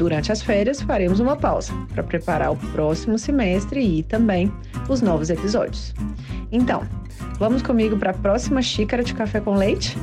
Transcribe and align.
Durante 0.00 0.32
as 0.32 0.40
férias, 0.40 0.80
faremos 0.80 1.20
uma 1.20 1.36
pausa 1.36 1.74
para 1.92 2.02
preparar 2.02 2.50
o 2.50 2.56
próximo 2.72 3.18
semestre 3.18 3.98
e 3.98 4.02
também 4.02 4.50
os 4.88 5.02
novos 5.02 5.28
episódios. 5.28 5.92
Então, 6.50 6.88
vamos 7.38 7.60
comigo 7.60 7.98
para 7.98 8.12
a 8.12 8.14
próxima 8.14 8.62
xícara 8.62 9.04
de 9.04 9.12
café 9.12 9.42
com 9.42 9.54
leite? 9.54 9.98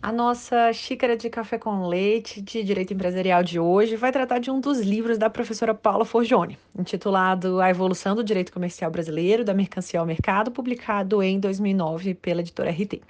A 0.00 0.10
nossa 0.10 0.72
xícara 0.72 1.18
de 1.18 1.28
café 1.28 1.58
com 1.58 1.86
leite 1.86 2.40
de 2.40 2.64
direito 2.64 2.94
empresarial 2.94 3.42
de 3.42 3.60
hoje 3.60 3.94
vai 3.94 4.10
tratar 4.10 4.38
de 4.38 4.50
um 4.50 4.58
dos 4.58 4.80
livros 4.80 5.18
da 5.18 5.28
professora 5.28 5.74
Paula 5.74 6.06
Forgione, 6.06 6.56
intitulado 6.74 7.60
A 7.60 7.68
Evolução 7.68 8.16
do 8.16 8.24
Direito 8.24 8.50
Comercial 8.50 8.90
Brasileiro, 8.90 9.44
da 9.44 9.52
Mercancia 9.52 10.00
ao 10.00 10.06
Mercado, 10.06 10.50
publicado 10.50 11.22
em 11.22 11.38
2009 11.38 12.14
pela 12.14 12.40
editora 12.40 12.70
RT. 12.70 13.02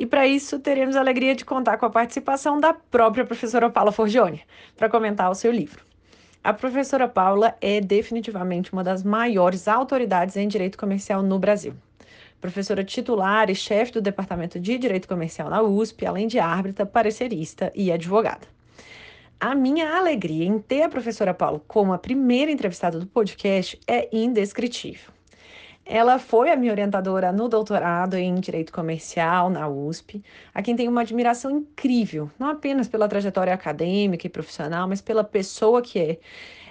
E 0.00 0.06
para 0.06 0.26
isso, 0.26 0.58
teremos 0.58 0.96
a 0.96 1.00
alegria 1.00 1.34
de 1.34 1.44
contar 1.44 1.76
com 1.76 1.84
a 1.84 1.90
participação 1.90 2.58
da 2.58 2.72
própria 2.72 3.22
professora 3.22 3.68
Paula 3.68 3.92
Forgione 3.92 4.40
para 4.74 4.88
comentar 4.88 5.30
o 5.30 5.34
seu 5.34 5.52
livro. 5.52 5.84
A 6.42 6.54
professora 6.54 7.06
Paula 7.06 7.54
é 7.60 7.82
definitivamente 7.82 8.72
uma 8.72 8.82
das 8.82 9.02
maiores 9.02 9.68
autoridades 9.68 10.38
em 10.38 10.48
direito 10.48 10.78
comercial 10.78 11.22
no 11.22 11.38
Brasil. 11.38 11.74
Professora 12.40 12.82
titular 12.82 13.50
e 13.50 13.54
chefe 13.54 13.92
do 13.92 14.00
Departamento 14.00 14.58
de 14.58 14.78
Direito 14.78 15.06
Comercial 15.06 15.50
na 15.50 15.60
USP, 15.60 16.06
além 16.06 16.26
de 16.26 16.38
árbitra, 16.38 16.86
parecerista 16.86 17.70
e 17.74 17.92
advogada. 17.92 18.48
A 19.38 19.54
minha 19.54 19.98
alegria 19.98 20.46
em 20.46 20.58
ter 20.58 20.84
a 20.84 20.88
professora 20.88 21.34
Paula 21.34 21.60
como 21.68 21.92
a 21.92 21.98
primeira 21.98 22.50
entrevistada 22.50 22.98
do 22.98 23.06
podcast 23.06 23.78
é 23.86 24.08
indescritível. 24.10 25.19
Ela 25.84 26.18
foi 26.18 26.50
a 26.50 26.56
minha 26.56 26.72
orientadora 26.72 27.32
no 27.32 27.48
doutorado 27.48 28.14
em 28.14 28.34
Direito 28.36 28.72
Comercial 28.72 29.50
na 29.50 29.68
USP, 29.68 30.22
a 30.54 30.62
quem 30.62 30.76
tenho 30.76 30.90
uma 30.90 31.00
admiração 31.00 31.50
incrível, 31.50 32.30
não 32.38 32.48
apenas 32.48 32.86
pela 32.86 33.08
trajetória 33.08 33.52
acadêmica 33.52 34.26
e 34.26 34.30
profissional, 34.30 34.86
mas 34.86 35.00
pela 35.00 35.24
pessoa 35.24 35.82
que 35.82 35.98
é, 35.98 36.18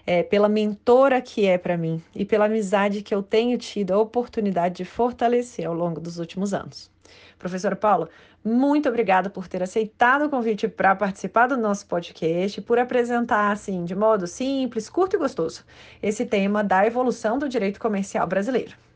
é 0.06 0.24
pela 0.24 0.48
mentora 0.48 1.22
que 1.22 1.46
é 1.46 1.58
para 1.58 1.76
mim 1.76 2.02
e 2.16 2.24
pela 2.24 2.46
amizade 2.46 3.02
que 3.02 3.14
eu 3.14 3.22
tenho 3.22 3.58
tido 3.58 3.94
a 3.94 4.00
oportunidade 4.00 4.76
de 4.76 4.86
fortalecer 4.86 5.68
ao 5.68 5.74
longo 5.74 6.00
dos 6.00 6.18
últimos 6.18 6.54
anos. 6.54 6.90
Professora 7.38 7.76
Paula, 7.76 8.10
muito 8.44 8.88
obrigada 8.88 9.30
por 9.30 9.48
ter 9.48 9.62
aceitado 9.62 10.26
o 10.26 10.30
convite 10.30 10.68
para 10.68 10.96
participar 10.96 11.48
do 11.48 11.58
nosso 11.58 11.86
podcast, 11.88 12.62
por 12.62 12.80
apresentar, 12.80 13.52
assim, 13.52 13.84
de 13.84 13.96
modo 13.96 14.28
simples, 14.28 14.90
curto 14.90 15.16
e 15.16 15.20
gostoso, 15.20 15.66
esse 16.02 16.26
tema 16.26 16.64
da 16.64 16.86
evolução 16.86 17.38
do 17.38 17.50
direito 17.50 17.80
comercial 17.80 18.26
brasileiro. 18.26 18.89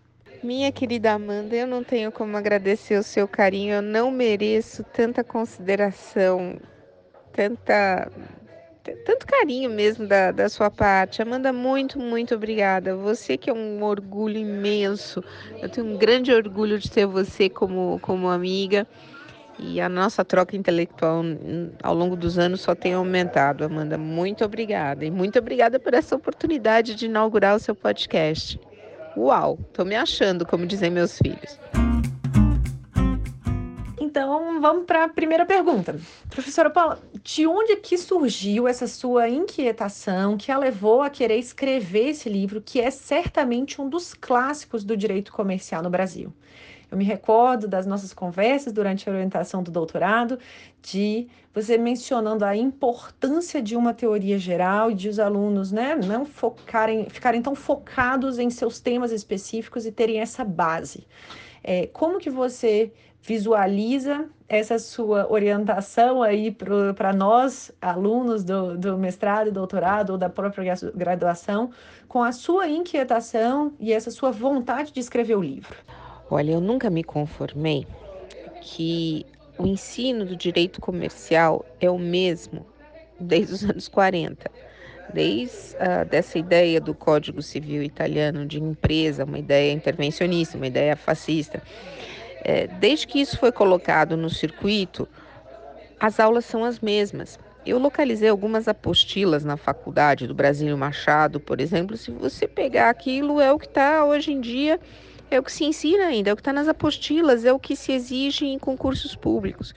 Minha 0.44 0.74
querida 0.74 1.14
Amanda, 1.14 1.56
eu 1.56 1.66
não 1.66 1.86
tenho 1.86 2.12
como 2.12 2.36
agradecer 2.36 3.00
o 3.00 3.04
seu 3.04 3.26
carinho, 3.26 3.76
eu 3.76 3.82
não 3.82 4.12
mereço 4.12 4.84
tanta 4.84 5.24
consideração, 5.24 6.60
tanta, 7.32 8.12
tanto 9.06 9.26
carinho 9.26 9.70
mesmo 9.70 10.06
da, 10.06 10.34
da 10.34 10.50
sua 10.50 10.70
parte. 10.70 11.22
Amanda, 11.22 11.54
muito, 11.54 11.98
muito 11.98 12.36
obrigada. 12.36 12.94
Você 12.94 13.38
que 13.38 13.50
é 13.50 13.54
um 13.54 13.82
orgulho 13.84 14.38
imenso, 14.38 15.24
eu 15.62 15.70
tenho 15.70 15.88
um 15.88 15.98
grande 15.98 16.34
orgulho 16.34 16.78
de 16.78 16.92
ter 16.92 17.06
você 17.06 17.48
como, 17.48 17.98
como 18.02 18.28
amiga. 18.28 18.86
E 19.58 19.80
a 19.80 19.88
nossa 19.88 20.26
troca 20.26 20.58
intelectual 20.58 21.24
ao 21.82 21.94
longo 21.96 22.18
dos 22.18 22.38
anos 22.38 22.60
só 22.60 22.76
tem 22.76 22.94
aumentado. 22.94 23.64
Amanda, 23.64 23.98
muito 23.98 24.44
obrigada. 24.44 25.06
E 25.06 25.12
muito 25.12 25.40
obrigada 25.40 25.80
por 25.80 25.94
essa 25.94 26.18
oportunidade 26.18 26.96
de 26.96 27.06
inaugurar 27.06 27.56
o 27.56 27.60
seu 27.60 27.74
podcast. 27.74 28.60
Uau, 29.16 29.60
tô 29.72 29.86
me 29.86 29.96
achando, 29.96 30.46
como 30.46 30.66
dizem 30.66 30.90
meus 30.90 31.18
filhos. 31.18 31.60
Então, 34.00 34.60
vamos 34.60 34.86
para 34.86 35.06
a 35.06 35.10
primeira 35.10 35.46
pergunta. 35.46 36.00
Professora 36.30 36.70
Paula, 36.70 37.00
de 37.24 37.48
onde 37.48 37.76
que 37.78 37.98
surgiu 37.98 38.68
essa 38.68 38.88
sua 38.88 39.30
inquietação 39.30 40.38
que 40.38 40.52
a 40.52 40.58
levou 40.58 41.02
a 41.02 41.10
querer 41.10 41.38
escrever 41.38 42.10
esse 42.10 42.28
livro, 42.28 42.62
que 42.62 42.82
é 42.82 42.92
certamente 42.92 43.80
um 43.80 43.88
dos 43.88 44.14
clássicos 44.14 44.84
do 44.84 44.98
direito 44.98 45.32
comercial 45.32 45.82
no 45.82 45.90
Brasil? 45.90 46.34
Eu 46.94 46.98
me 46.98 47.04
recordo 47.04 47.68
das 47.68 47.88
nossas 47.88 48.14
conversas 48.14 48.72
durante 48.72 49.10
a 49.10 49.12
orientação 49.12 49.64
do 49.64 49.72
doutorado, 49.72 50.38
de 50.80 51.28
você 51.52 51.76
mencionando 51.76 52.46
a 52.46 52.56
importância 52.56 53.60
de 53.64 53.76
uma 53.76 53.96
teoria 53.96 54.38
geral 54.38 54.92
e 54.92 54.94
de 54.94 55.10
os 55.10 55.18
alunos 55.18 55.72
né, 55.72 55.96
não 55.96 56.24
focarem, 56.24 57.10
ficarem 57.10 57.42
tão 57.42 57.56
focados 57.56 58.38
em 58.38 58.52
seus 58.52 58.80
temas 58.80 59.12
específicos 59.12 59.88
e 59.88 59.92
terem 59.92 60.20
essa 60.20 60.46
base. 60.46 61.08
É, 61.64 61.88
como 61.88 62.20
que 62.20 62.30
você 62.30 62.92
visualiza 63.24 64.30
essa 64.48 64.78
sua 64.78 65.32
orientação 65.32 66.22
aí 66.22 66.56
para 66.96 67.12
nós, 67.12 67.72
alunos 67.82 68.44
do, 68.44 68.78
do 68.78 69.00
mestrado 69.00 69.48
e 69.48 69.52
doutorado 69.52 70.12
ou 70.12 70.18
da 70.20 70.30
própria 70.30 70.76
graduação, 70.94 71.72
com 72.08 72.22
a 72.22 72.32
sua 72.32 72.68
inquietação 72.68 73.74
e 73.80 73.92
essa 73.92 74.12
sua 74.12 74.30
vontade 74.30 74.94
de 74.94 75.00
escrever 75.00 75.36
o 75.36 75.42
livro? 75.42 75.76
Olha, 76.34 76.54
eu 76.54 76.60
nunca 76.60 76.90
me 76.90 77.04
conformei 77.04 77.86
que 78.60 79.24
o 79.56 79.68
ensino 79.68 80.26
do 80.26 80.36
direito 80.36 80.82
comercial 80.82 81.64
é 81.80 81.92
o 81.92 82.00
mesmo 82.00 82.66
desde 83.20 83.54
os 83.54 83.62
anos 83.70 83.88
40. 83.88 84.50
Desde 85.14 85.76
uh, 85.76 86.04
dessa 86.10 86.40
ideia 86.40 86.82
do 86.82 86.96
Código 86.96 87.40
Civil 87.40 87.84
italiano 87.84 88.48
de 88.48 88.60
empresa, 88.60 89.26
uma 89.26 89.38
ideia 89.38 89.72
intervencionista, 89.72 90.58
uma 90.58 90.66
ideia 90.66 90.96
fascista, 90.96 91.62
é, 92.44 92.66
desde 92.66 93.06
que 93.06 93.22
isso 93.22 93.38
foi 93.38 93.52
colocado 93.52 94.18
no 94.18 94.28
circuito, 94.28 95.08
as 96.00 96.20
aulas 96.20 96.46
são 96.46 96.64
as 96.64 96.80
mesmas. 96.80 97.38
Eu 97.64 97.78
localizei 97.78 98.30
algumas 98.30 98.68
apostilas 98.68 99.44
na 99.44 99.56
faculdade 99.56 100.26
do 100.26 100.34
Brasil 100.34 100.76
Machado, 100.76 101.40
por 101.40 101.62
exemplo. 101.62 101.96
Se 101.96 102.10
você 102.10 102.48
pegar 102.48 102.90
aquilo, 102.90 103.40
é 103.40 103.54
o 103.54 103.60
que 103.60 103.68
está 103.68 104.04
hoje 104.04 104.32
em 104.32 104.42
dia 104.42 104.80
é 105.30 105.40
o 105.40 105.44
que 105.44 105.52
se 105.52 105.64
ensina 105.64 106.06
ainda, 106.06 106.30
é 106.30 106.34
o 106.34 106.36
que 106.36 106.42
está 106.42 106.54
nas 106.54 106.68
apostilas, 106.68 107.46
é 107.46 107.52
o 107.52 107.60
que 107.60 107.76
se 107.76 107.92
exige 107.92 108.46
em 108.46 108.60
concursos 108.60 109.16
públicos. 109.16 109.74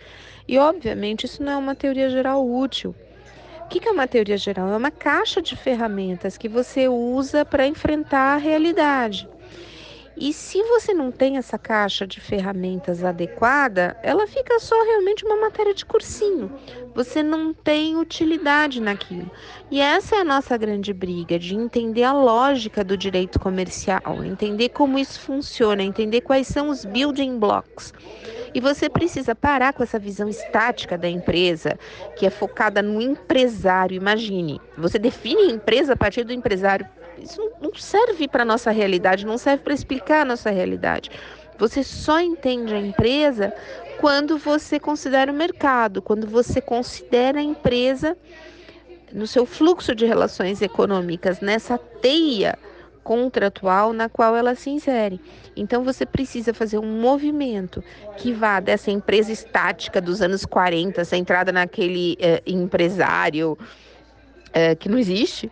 E, 0.46 0.58
obviamente, 0.58 1.24
isso 1.24 1.42
não 1.42 1.52
é 1.52 1.56
uma 1.56 1.74
teoria 1.74 2.08
geral 2.08 2.48
útil. 2.48 2.94
O 3.62 3.68
que 3.68 3.88
é 3.88 3.90
uma 3.90 4.06
teoria 4.06 4.36
geral? 4.36 4.68
É 4.68 4.76
uma 4.76 4.92
caixa 4.92 5.42
de 5.42 5.56
ferramentas 5.56 6.38
que 6.38 6.48
você 6.48 6.86
usa 6.88 7.44
para 7.44 7.66
enfrentar 7.66 8.34
a 8.34 8.36
realidade. 8.36 9.28
E 10.16 10.32
se 10.32 10.62
você 10.62 10.94
não 10.94 11.12
tem 11.12 11.36
essa 11.36 11.58
caixa 11.58 12.06
de 12.06 12.20
ferramentas 12.20 13.04
adequada, 13.04 13.96
ela 14.02 14.26
fica 14.26 14.58
só 14.58 14.74
realmente 14.84 15.26
uma 15.26 15.36
matéria 15.36 15.74
de 15.74 15.84
cursinho. 15.84 16.50
Você 16.94 17.22
não 17.22 17.52
tem 17.52 17.96
utilidade 17.96 18.80
naquilo. 18.80 19.30
E 19.70 19.78
essa 19.78 20.16
é 20.16 20.20
a 20.20 20.24
nossa 20.24 20.56
grande 20.56 20.94
briga, 20.94 21.38
de 21.38 21.54
entender 21.54 22.04
a 22.04 22.14
lógica 22.14 22.82
do 22.82 22.96
direito 22.96 23.38
comercial, 23.38 24.24
entender 24.24 24.70
como 24.70 24.98
isso 24.98 25.20
funciona, 25.20 25.82
entender 25.82 26.22
quais 26.22 26.46
são 26.46 26.70
os 26.70 26.86
building 26.86 27.38
blocks. 27.38 27.92
E 28.54 28.60
você 28.60 28.88
precisa 28.88 29.34
parar 29.34 29.74
com 29.74 29.82
essa 29.82 29.98
visão 29.98 30.30
estática 30.30 30.96
da 30.96 31.10
empresa, 31.10 31.78
que 32.16 32.24
é 32.24 32.30
focada 32.30 32.80
no 32.80 33.02
empresário. 33.02 33.94
Imagine, 33.94 34.62
você 34.78 34.98
define 34.98 35.42
a 35.42 35.54
empresa 35.54 35.92
a 35.92 35.96
partir 35.96 36.24
do 36.24 36.32
empresário. 36.32 36.88
Isso 37.18 37.40
não 37.60 37.74
serve 37.74 38.28
para 38.28 38.44
nossa 38.44 38.70
realidade, 38.70 39.26
não 39.26 39.38
serve 39.38 39.62
para 39.62 39.74
explicar 39.74 40.22
a 40.22 40.24
nossa 40.24 40.50
realidade. 40.50 41.10
Você 41.58 41.82
só 41.82 42.20
entende 42.20 42.74
a 42.74 42.78
empresa 42.78 43.52
quando 43.98 44.36
você 44.36 44.78
considera 44.78 45.32
o 45.32 45.34
mercado, 45.34 46.02
quando 46.02 46.26
você 46.26 46.60
considera 46.60 47.38
a 47.38 47.42
empresa 47.42 48.16
no 49.12 49.26
seu 49.26 49.46
fluxo 49.46 49.94
de 49.94 50.04
relações 50.04 50.60
econômicas, 50.60 51.40
nessa 51.40 51.78
teia 51.78 52.58
contratual 53.02 53.92
na 53.92 54.08
qual 54.08 54.34
ela 54.36 54.56
se 54.56 54.68
insere. 54.68 55.20
Então 55.56 55.84
você 55.84 56.04
precisa 56.04 56.52
fazer 56.52 56.78
um 56.78 57.00
movimento 57.00 57.82
que 58.16 58.32
vá 58.32 58.58
dessa 58.58 58.90
empresa 58.90 59.30
estática 59.30 60.00
dos 60.00 60.20
anos 60.20 60.44
40, 60.44 61.04
centrada 61.04 61.52
naquele 61.52 62.16
eh, 62.20 62.42
empresário 62.44 63.56
eh, 64.52 64.74
que 64.74 64.88
não 64.88 64.98
existe, 64.98 65.50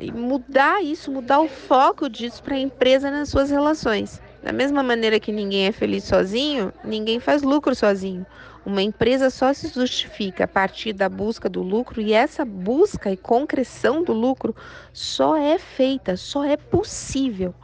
e 0.00 0.10
mudar 0.12 0.82
isso, 0.82 1.10
mudar 1.10 1.40
o 1.40 1.48
foco 1.48 2.08
disso 2.08 2.42
para 2.42 2.54
a 2.54 2.58
empresa 2.58 3.10
nas 3.10 3.28
suas 3.28 3.50
relações. 3.50 4.20
Da 4.42 4.52
mesma 4.52 4.82
maneira 4.82 5.18
que 5.18 5.32
ninguém 5.32 5.66
é 5.66 5.72
feliz 5.72 6.04
sozinho, 6.04 6.72
ninguém 6.84 7.18
faz 7.18 7.42
lucro 7.42 7.74
sozinho. 7.74 8.24
Uma 8.64 8.82
empresa 8.82 9.30
só 9.30 9.52
se 9.52 9.68
justifica 9.68 10.44
a 10.44 10.48
partir 10.48 10.92
da 10.92 11.08
busca 11.08 11.48
do 11.48 11.62
lucro 11.62 12.00
e 12.00 12.12
essa 12.12 12.44
busca 12.44 13.10
e 13.10 13.16
concreção 13.16 14.02
do 14.02 14.12
lucro 14.12 14.54
só 14.92 15.36
é 15.36 15.58
feita, 15.58 16.16
só 16.16 16.44
é 16.44 16.56
possível 16.56 17.54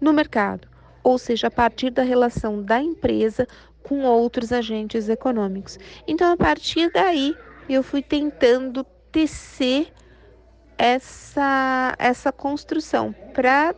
no 0.00 0.12
mercado, 0.12 0.68
ou 1.02 1.18
seja, 1.18 1.48
a 1.48 1.50
partir 1.50 1.90
da 1.90 2.02
relação 2.02 2.62
da 2.62 2.80
empresa 2.80 3.46
com 3.82 4.02
outros 4.04 4.52
agentes 4.52 5.08
econômicos. 5.08 5.78
Então, 6.06 6.32
a 6.32 6.36
partir 6.36 6.90
daí, 6.92 7.36
eu 7.68 7.82
fui 7.82 8.02
tentando 8.02 8.84
tecer 9.10 9.92
essa, 10.78 11.94
essa 11.98 12.32
construção 12.32 13.14
para 13.32 13.74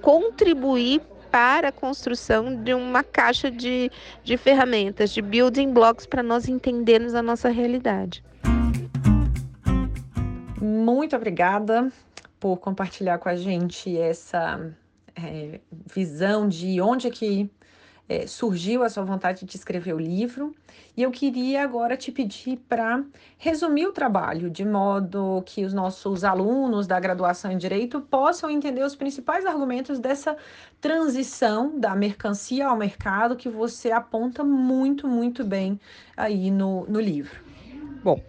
contribuir 0.00 1.00
para 1.30 1.68
a 1.68 1.72
construção 1.72 2.62
de 2.62 2.72
uma 2.72 3.02
caixa 3.02 3.50
de, 3.50 3.90
de 4.22 4.36
ferramentas, 4.36 5.10
de 5.10 5.20
building 5.20 5.72
blocks 5.72 6.06
para 6.06 6.22
nós 6.22 6.48
entendermos 6.48 7.14
a 7.14 7.22
nossa 7.22 7.48
realidade. 7.48 8.22
Muito 10.60 11.16
obrigada 11.16 11.92
por 12.38 12.58
compartilhar 12.58 13.18
com 13.18 13.28
a 13.28 13.34
gente 13.34 13.98
essa 13.98 14.72
é, 15.16 15.60
visão 15.92 16.48
de 16.48 16.80
onde 16.80 17.08
é 17.08 17.10
que 17.10 17.50
é, 18.08 18.26
surgiu 18.26 18.82
a 18.82 18.88
sua 18.88 19.02
vontade 19.02 19.44
de 19.44 19.56
escrever 19.56 19.94
o 19.94 19.98
livro. 19.98 20.54
E 20.96 21.02
eu 21.02 21.10
queria 21.10 21.62
agora 21.62 21.96
te 21.96 22.12
pedir 22.12 22.58
para 22.68 23.02
resumir 23.36 23.86
o 23.86 23.92
trabalho, 23.92 24.48
de 24.48 24.64
modo 24.64 25.42
que 25.44 25.64
os 25.64 25.72
nossos 25.72 26.22
alunos 26.22 26.86
da 26.86 27.00
graduação 27.00 27.50
em 27.50 27.58
Direito 27.58 28.00
possam 28.00 28.50
entender 28.50 28.82
os 28.82 28.94
principais 28.94 29.44
argumentos 29.44 29.98
dessa 29.98 30.36
transição 30.80 31.78
da 31.78 31.96
mercancia 31.96 32.68
ao 32.68 32.76
mercado 32.76 33.36
que 33.36 33.48
você 33.48 33.90
aponta 33.90 34.44
muito, 34.44 35.08
muito 35.08 35.42
bem 35.42 35.80
aí 36.16 36.50
no, 36.50 36.86
no 36.86 37.00
livro. 37.00 37.42
Bom, 38.02 38.20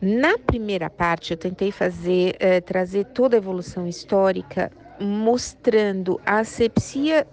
na 0.00 0.38
primeira 0.38 0.88
parte, 0.88 1.32
eu 1.32 1.36
tentei 1.36 1.72
fazer 1.72 2.36
eh, 2.38 2.60
trazer 2.60 3.04
toda 3.06 3.36
a 3.36 3.38
evolução 3.38 3.86
histórica, 3.86 4.70
mostrando 5.00 6.20
a 6.24 6.38
asepsia 6.38 7.26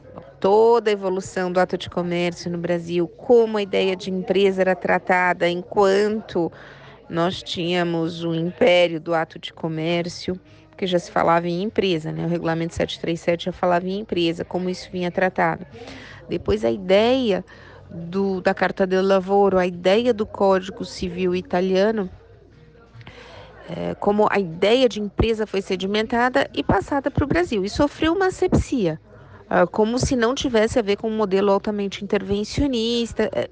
toda 0.45 0.91
a 0.91 0.93
evolução 0.93 1.51
do 1.51 1.59
ato 1.59 1.75
de 1.75 1.89
comércio 1.89 2.51
no 2.51 2.59
Brasil, 2.59 3.07
como 3.07 3.57
a 3.57 3.63
ideia 3.63 3.95
de 3.95 4.11
empresa 4.11 4.61
era 4.61 4.75
tratada 4.75 5.49
enquanto 5.49 6.51
nós 7.09 7.41
tínhamos 7.41 8.23
o 8.23 8.31
império 8.31 8.99
do 8.99 9.15
ato 9.15 9.39
de 9.39 9.51
comércio, 9.51 10.39
porque 10.69 10.85
já 10.85 10.99
se 10.99 11.09
falava 11.09 11.47
em 11.47 11.63
empresa, 11.63 12.11
né? 12.11 12.27
O 12.27 12.29
regulamento 12.29 12.75
737 12.75 13.45
já 13.45 13.51
falava 13.51 13.87
em 13.87 14.01
empresa, 14.01 14.45
como 14.45 14.69
isso 14.69 14.87
vinha 14.91 15.09
tratado. 15.09 15.65
Depois 16.29 16.63
a 16.63 16.69
ideia 16.69 17.43
do, 17.89 18.39
da 18.39 18.53
Carta 18.53 18.85
del 18.85 19.01
Lavoro, 19.01 19.57
a 19.57 19.65
ideia 19.65 20.13
do 20.13 20.27
Código 20.27 20.85
Civil 20.85 21.33
italiano, 21.33 22.07
é, 23.67 23.95
como 23.95 24.27
a 24.29 24.37
ideia 24.37 24.87
de 24.87 25.01
empresa 25.01 25.47
foi 25.47 25.63
sedimentada 25.63 26.47
e 26.53 26.63
passada 26.63 27.09
para 27.09 27.23
o 27.23 27.27
Brasil 27.27 27.65
e 27.65 27.69
sofreu 27.69 28.13
uma 28.13 28.27
asepsia. 28.27 29.01
Ah, 29.49 29.67
como 29.67 29.99
se 29.99 30.15
não 30.15 30.33
tivesse 30.33 30.79
a 30.79 30.81
ver 30.81 30.97
com 30.97 31.07
um 31.07 31.15
modelo 31.15 31.51
altamente 31.51 32.03
intervencionista. 32.03 33.29
É, 33.33 33.49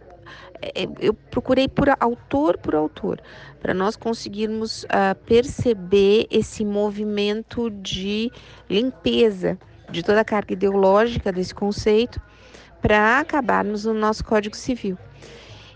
é, 0.61 0.87
eu 0.99 1.13
procurei 1.13 1.67
por 1.67 1.89
autor 1.99 2.57
por 2.57 2.73
autor, 2.73 3.21
para 3.61 3.73
nós 3.73 3.97
conseguirmos 3.97 4.83
uh, 4.85 5.15
perceber 5.25 6.25
esse 6.31 6.63
movimento 6.63 7.69
de 7.69 8.31
limpeza 8.69 9.57
de 9.89 10.01
toda 10.01 10.21
a 10.21 10.25
carga 10.25 10.53
ideológica 10.53 11.33
desse 11.33 11.53
conceito 11.53 12.21
para 12.81 13.19
acabarmos 13.19 13.83
no 13.83 13.93
nosso 13.93 14.23
Código 14.23 14.55
Civil. 14.55 14.97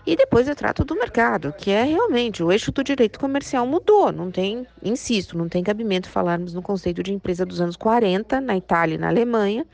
E 0.06 0.16
depois 0.16 0.48
eu 0.48 0.56
trato 0.56 0.86
do 0.86 0.94
mercado, 0.94 1.52
que 1.52 1.70
é 1.70 1.84
realmente 1.84 2.42
o 2.42 2.50
eixo 2.50 2.72
do 2.72 2.82
direito 2.82 3.20
comercial 3.20 3.66
mudou. 3.66 4.10
Não 4.10 4.30
tem, 4.30 4.66
insisto, 4.82 5.36
não 5.36 5.50
tem 5.50 5.62
cabimento 5.62 6.08
falarmos 6.08 6.54
no 6.54 6.62
conceito 6.62 7.02
de 7.02 7.12
empresa 7.12 7.44
dos 7.44 7.60
anos 7.60 7.76
40, 7.76 8.40
na 8.40 8.56
Itália 8.56 8.94
e 8.94 8.98
na 8.98 9.08
Alemanha, 9.08 9.66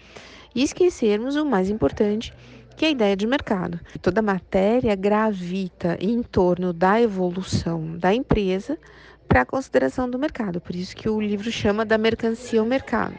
e 0.55 0.63
esquecermos 0.63 1.37
o 1.37 1.45
mais 1.45 1.69
importante, 1.69 2.33
que 2.77 2.85
é 2.85 2.89
a 2.89 2.93
ideia 2.93 3.17
de 3.17 3.27
mercado. 3.27 3.79
Toda 4.01 4.23
matéria 4.23 4.95
gravita 4.95 5.97
em 6.01 6.23
torno 6.23 6.73
da 6.73 7.01
evolução 7.01 7.97
da 7.97 8.15
empresa 8.15 8.79
para 9.29 9.43
a 9.43 9.47
consideração 9.47 10.09
do 10.09 10.19
mercado. 10.19 10.61
Por 10.61 10.75
isso 10.75 10.95
que 10.95 11.09
o 11.09 11.21
livro 11.21 11.51
chama 11.51 11.85
da 11.85 11.99
mercancia 11.99 12.61
ao 12.61 12.67
mercado. 12.67 13.17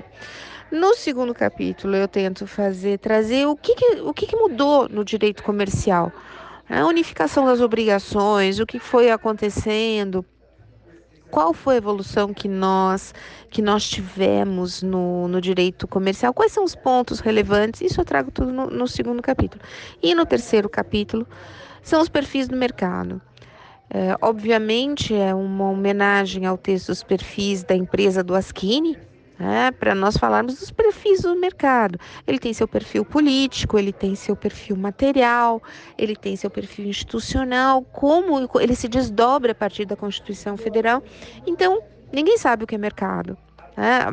No 0.72 0.96
segundo 0.96 1.34
capítulo, 1.34 1.96
eu 1.96 2.08
tento 2.08 2.48
fazer 2.48 3.00
trazer 3.00 3.46
o 3.48 3.56
que, 3.56 3.76
que 3.76 3.86
o 4.02 4.14
que, 4.14 4.26
que 4.26 4.36
mudou 4.36 4.90
no 4.90 5.06
direito 5.06 5.44
comercial. 5.44 6.12
A 6.68 6.86
unificação 6.86 7.46
das 7.46 7.62
obrigações, 7.62 8.60
o 8.60 8.66
que 8.66 8.80
foi 8.80 9.12
acontecendo, 9.12 10.26
qual 11.36 11.54
foi 11.54 11.76
a 11.76 11.78
evolução 11.80 12.34
que 12.34 12.48
nós 12.48 13.14
que 13.50 13.62
nós 13.62 13.84
tivemos 13.90 14.82
no, 14.82 15.28
no 15.28 15.42
direito 15.42 15.86
comercial, 15.86 16.34
quais 16.34 16.54
são 16.54 16.64
os 16.64 16.76
pontos 16.76 17.20
relevantes, 17.20 17.82
isso 17.82 18.00
eu 18.00 18.06
trago 18.06 18.32
tudo 18.32 18.54
no, 18.54 18.68
no 18.68 18.88
segundo 18.88 19.22
capítulo. 19.22 19.62
E 20.02 20.16
no 20.16 20.26
terceiro 20.26 20.70
capítulo 20.70 21.28
são 21.84 22.02
os 22.02 22.08
perfis 22.08 22.48
do 22.48 22.56
mercado. 22.56 23.22
É, 23.90 24.16
obviamente 24.22 25.14
é 25.14 25.36
uma 25.36 25.70
homenagem 25.70 26.46
ao 26.46 26.58
texto 26.58 26.88
dos 26.88 27.04
perfis 27.04 27.66
da 27.66 27.76
empresa 27.76 28.24
do 28.24 28.34
Askini, 28.34 28.98
né, 29.38 29.72
para 29.72 29.94
nós 29.94 30.18
falarmos 30.18 30.60
dos 30.60 30.72
perfis 30.72 31.22
do 31.22 31.36
mercado. 31.36 32.00
Ele 32.26 32.40
tem 32.40 32.54
seu 32.54 32.68
perfil 32.68 33.04
político, 33.06 33.78
ele 33.78 33.92
tem 33.92 34.16
seu 34.16 34.36
perfil 34.36 34.76
material, 34.76 35.62
ele 35.98 36.16
tem 36.16 36.36
seu 36.36 36.50
perfil 36.50 36.86
institucional, 36.86 37.82
como 37.84 38.50
ele 38.60 38.76
se 38.76 38.88
desdobra 38.88 39.52
a 39.52 39.56
partir 39.56 39.86
da 39.86 39.96
Constituição 39.96 40.58
Federal. 40.58 41.04
Então, 41.46 41.82
ninguém 42.12 42.38
sabe 42.38 42.64
o 42.64 42.68
que 42.68 42.76
é 42.76 42.78
mercado. 42.78 43.38
Né? 43.76 44.06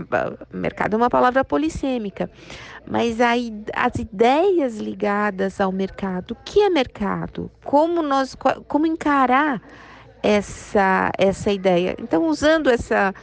Mercado 0.52 0.95
é 0.95 0.97
uma 0.97 1.11
palavra 1.11 1.45
polissêmica, 1.45 2.29
mas 2.85 3.19
as 3.21 3.95
ideias 3.97 4.79
ligadas 4.79 5.61
ao 5.61 5.71
mercado, 5.71 6.33
o 6.33 6.37
que 6.45 6.61
é 6.61 6.69
mercado? 6.69 7.50
Como 7.64 8.02
nós, 8.02 8.37
como 8.67 8.87
encarar 8.87 9.62
essa 10.21 11.12
essa 11.17 11.52
ideia? 11.52 11.95
Então, 12.00 12.26
usando 12.26 12.69
essa 12.69 13.14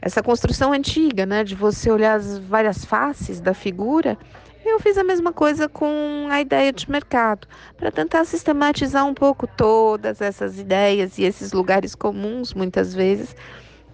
essa 0.00 0.22
construção 0.22 0.72
antiga, 0.72 1.26
né, 1.26 1.42
de 1.42 1.54
você 1.54 1.90
olhar 1.90 2.14
as 2.14 2.38
várias 2.38 2.84
faces 2.84 3.40
da 3.40 3.54
figura, 3.54 4.18
eu 4.64 4.80
fiz 4.80 4.98
a 4.98 5.04
mesma 5.04 5.32
coisa 5.32 5.68
com 5.68 6.26
a 6.28 6.40
ideia 6.40 6.72
de 6.72 6.90
mercado, 6.90 7.46
para 7.76 7.90
tentar 7.90 8.24
sistematizar 8.24 9.06
um 9.06 9.14
pouco 9.14 9.46
todas 9.46 10.20
essas 10.20 10.58
ideias 10.58 11.18
e 11.18 11.22
esses 11.22 11.52
lugares 11.52 11.94
comuns, 11.94 12.52
muitas 12.52 12.92
vezes, 12.92 13.34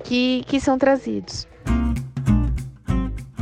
que, 0.02 0.42
que 0.46 0.58
são 0.58 0.78
trazidos. 0.78 1.46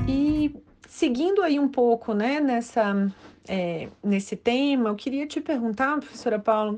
E 0.08 0.54
seguindo 0.88 1.42
aí 1.42 1.58
um 1.58 1.68
pouco, 1.68 2.12
né, 2.12 2.40
nessa, 2.40 3.10
é, 3.48 3.88
nesse 4.02 4.34
tema, 4.34 4.90
eu 4.90 4.96
queria 4.96 5.26
te 5.26 5.40
perguntar, 5.40 5.98
professora 5.98 6.38
Paula, 6.38 6.76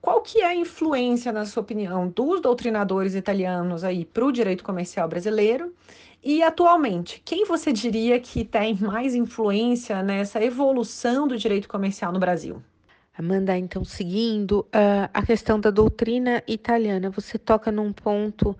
Qual 0.00 0.22
que 0.22 0.40
é 0.40 0.46
a 0.46 0.54
influência, 0.54 1.30
na 1.30 1.44
sua 1.44 1.62
opinião, 1.62 2.08
dos 2.08 2.40
doutrinadores 2.40 3.14
italianos 3.14 3.84
aí 3.84 4.04
para 4.04 4.24
o 4.24 4.32
direito 4.32 4.64
comercial 4.64 5.06
brasileiro? 5.06 5.74
E 6.22 6.42
atualmente, 6.42 7.20
quem 7.24 7.44
você 7.44 7.72
diria 7.72 8.18
que 8.20 8.44
tem 8.44 8.76
mais 8.76 9.14
influência 9.14 10.02
nessa 10.02 10.42
evolução 10.42 11.26
do 11.26 11.36
direito 11.36 11.68
comercial 11.68 12.12
no 12.12 12.18
Brasil? 12.18 12.62
Amanda, 13.16 13.56
então, 13.56 13.84
seguindo 13.84 14.60
uh, 14.60 15.10
a 15.12 15.22
questão 15.22 15.60
da 15.60 15.70
doutrina 15.70 16.42
italiana, 16.46 17.10
você 17.10 17.38
toca 17.38 17.70
num 17.70 17.92
ponto 17.92 18.56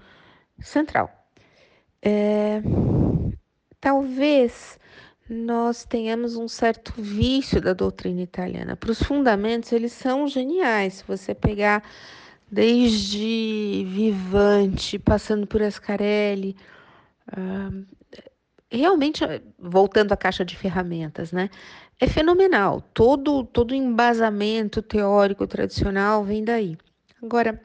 central. 0.59 1.11
É, 2.03 2.63
talvez 3.81 4.80
nós 5.31 5.85
tenhamos 5.85 6.35
um 6.35 6.49
certo 6.49 6.93
vício 7.01 7.61
da 7.61 7.73
doutrina 7.73 8.21
italiana. 8.21 8.75
Para 8.75 8.91
os 8.91 9.01
fundamentos, 9.01 9.71
eles 9.71 9.93
são 9.93 10.27
geniais. 10.27 10.95
Se 10.95 11.05
você 11.07 11.33
pegar 11.33 11.85
desde 12.51 13.87
Vivante, 13.89 14.99
passando 14.99 15.47
por 15.47 15.63
Ascarelli, 15.63 16.57
realmente, 18.69 19.23
voltando 19.57 20.11
à 20.11 20.17
caixa 20.17 20.45
de 20.45 20.57
ferramentas, 20.57 21.31
né? 21.31 21.49
É 22.01 22.09
fenomenal. 22.09 22.81
Todo, 22.93 23.45
todo 23.45 23.73
embasamento 23.73 24.83
teórico 24.83 25.47
tradicional 25.47 26.25
vem 26.25 26.43
daí. 26.43 26.77
Agora, 27.23 27.63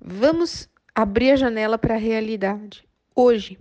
vamos 0.00 0.68
abrir 0.94 1.32
a 1.32 1.36
janela 1.36 1.76
para 1.76 1.94
a 1.94 1.98
realidade. 1.98 2.86
Hoje, 3.16 3.58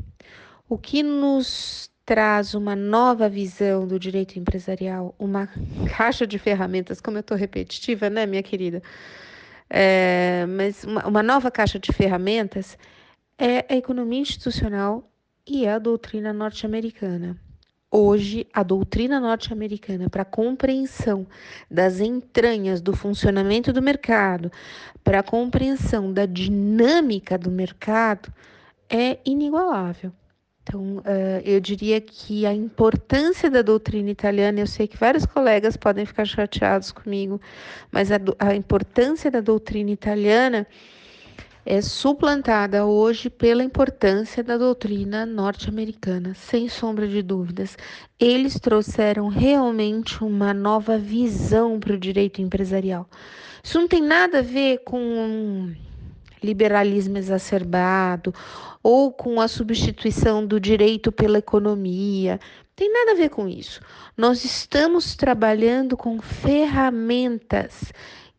o 0.70 0.78
que 0.78 1.02
nos 1.02 1.90
traz 2.08 2.54
uma 2.54 2.74
nova 2.74 3.28
visão 3.28 3.86
do 3.86 4.00
direito 4.00 4.40
empresarial, 4.40 5.14
uma 5.20 5.50
caixa 5.98 6.26
de 6.26 6.40
ferramentas, 6.40 7.02
como 7.02 7.18
eu 7.18 7.22
estou 7.22 7.38
repetitiva, 7.38 8.10
né, 8.10 8.26
minha 8.26 8.42
querida? 8.42 8.82
É, 9.70 10.46
mas 10.48 10.86
uma, 10.86 11.06
uma 11.06 11.22
nova 11.22 11.52
caixa 11.52 11.78
de 11.78 11.92
ferramentas 11.92 12.78
é 13.38 13.66
a 13.70 13.76
economia 13.76 14.22
institucional 14.22 15.12
e 15.46 15.68
a 15.68 15.78
doutrina 15.78 16.32
norte-americana. 16.32 17.38
Hoje, 17.92 18.48
a 18.54 18.64
doutrina 18.64 19.20
norte-americana, 19.20 20.10
para 20.10 20.24
compreensão 20.24 21.28
das 21.70 22.00
entranhas 22.00 22.80
do 22.80 22.96
funcionamento 22.96 23.74
do 23.74 23.82
mercado, 23.82 24.50
para 25.04 25.22
compreensão 25.22 26.14
da 26.14 26.26
dinâmica 26.26 27.38
do 27.38 27.52
mercado, 27.52 28.34
é 28.90 29.20
inigualável. 29.26 30.14
Então, 30.68 30.98
uh, 30.98 31.04
eu 31.46 31.62
diria 31.62 32.02
que 32.02 32.46
a 32.46 32.54
importância 32.54 33.50
da 33.50 33.62
doutrina 33.62 34.10
italiana, 34.10 34.60
eu 34.60 34.68
sei 34.68 34.86
que 34.86 34.98
vários 34.98 35.26
colegas 35.26 35.78
podem 35.78 36.06
ficar 36.06 36.26
chateados 36.26 36.92
comigo, 36.92 37.40
mas 37.90 38.12
a, 38.12 38.18
a 38.38 38.54
importância 38.54 39.32
da 39.32 39.40
doutrina 39.40 39.92
italiana 39.92 40.68
é 41.66 41.82
suplantada 41.82 42.86
hoje 42.86 43.30
pela 43.30 43.64
importância 43.64 44.44
da 44.44 44.58
doutrina 44.58 45.26
norte-americana, 45.26 46.34
sem 46.34 46.68
sombra 46.68 47.08
de 47.08 47.22
dúvidas. 47.22 47.78
Eles 48.20 48.60
trouxeram 48.60 49.30
realmente 49.30 50.22
uma 50.22 50.54
nova 50.54 50.98
visão 50.98 51.80
para 51.80 51.94
o 51.94 51.98
direito 51.98 52.42
empresarial. 52.42 53.08
Isso 53.64 53.80
não 53.80 53.88
tem 53.88 54.02
nada 54.02 54.40
a 54.40 54.42
ver 54.42 54.80
com 54.80 55.74
liberalismo 56.44 57.18
exacerbado 57.18 58.34
ou 58.82 59.12
com 59.12 59.42
a 59.42 59.48
substituição 59.48 60.46
do 60.46 60.60
direito 60.60 61.12
pela 61.12 61.40
economia. 61.40 62.40
Tem 62.76 62.92
nada 62.92 63.12
a 63.12 63.16
ver 63.16 63.30
com 63.30 63.48
isso. 63.48 63.82
Nós 64.16 64.46
estamos 64.46 65.16
trabalhando 65.16 65.98
com 65.98 66.22
ferramentas 66.22 67.92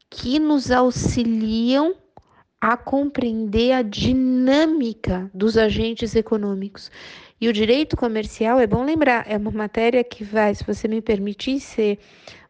que 0.09 0.39
nos 0.39 0.71
auxiliam 0.71 1.95
a 2.61 2.77
compreender 2.77 3.73
a 3.73 3.83
dinâmica 3.83 5.31
dos 5.33 5.57
agentes 5.57 6.15
econômicos. 6.17 6.91
E 7.41 7.49
o 7.49 7.53
direito 7.53 7.97
comercial, 7.97 8.59
é 8.59 8.67
bom 8.67 8.85
lembrar, 8.85 9.25
é 9.31 9.37
uma 9.37 9.51
matéria 9.51 10.03
que 10.03 10.25
vai, 10.25 10.55
se 10.55 10.65
você 10.65 10.89
me 10.89 11.01
permitir 11.01 11.61
ser 11.61 12.01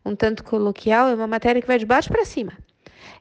um 0.04 0.16
tanto 0.16 0.42
coloquial, 0.44 1.08
é 1.08 1.14
uma 1.14 1.26
matéria 1.26 1.60
que 1.60 1.68
vai 1.68 1.78
de 1.78 1.84
baixo 1.84 2.08
para 2.08 2.24
cima. 2.24 2.52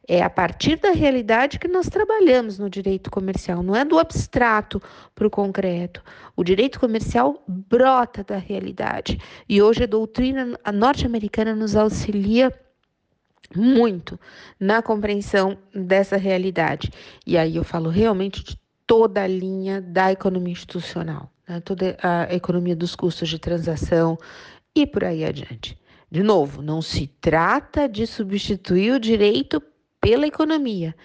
É 0.10 0.24
a 0.24 0.30
partir 0.30 0.78
da 0.78 0.92
realidade 0.92 1.60
que 1.60 1.68
nós 1.68 1.90
trabalhamos 1.90 2.58
no 2.58 2.70
direito 2.70 3.12
comercial, 3.12 3.62
não 3.62 3.76
é 3.76 3.84
do 3.84 4.00
abstrato 4.00 4.82
para 5.14 5.28
o 5.28 5.30
concreto. 5.30 6.02
O 6.34 6.46
direito 6.46 6.80
comercial 6.80 7.44
brota 7.46 8.24
da 8.24 8.38
realidade. 8.38 9.20
E 9.50 9.62
hoje 9.62 9.84
a 9.84 9.88
doutrina 9.88 10.58
norte-americana 10.74 11.54
nos 11.54 11.76
auxilia 11.76 12.58
muito 13.54 14.18
na 14.58 14.82
compreensão 14.82 15.58
dessa 15.76 16.16
realidade. 16.16 16.90
E 17.26 17.38
aí 17.38 17.58
eu 17.58 17.66
falo 17.66 17.90
realmente 17.90 18.42
de 18.44 18.58
toda 18.86 19.24
a 19.24 19.28
linha 19.28 19.82
da 19.82 20.10
economia 20.14 20.54
institucional, 20.54 21.30
né? 21.46 21.60
toda 21.60 21.98
a 22.02 22.34
economia 22.34 22.78
dos 22.78 22.96
custos 22.96 23.28
de 23.28 23.40
transação 23.40 24.18
e 24.74 24.88
por 24.88 25.04
aí 25.04 25.26
adiante. 25.26 25.78
De 26.10 26.24
novo, 26.24 26.62
não 26.62 26.82
se 26.82 27.08
trata 27.20 27.90
de 27.90 28.08
substituir 28.08 28.94
o 28.94 29.00
direito 29.00 29.62
pela 30.02 30.28
economia, 30.28 30.96